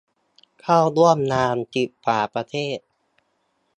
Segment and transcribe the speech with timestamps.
[0.61, 2.79] เข้าร่วมงานสิบกว่าประเทศ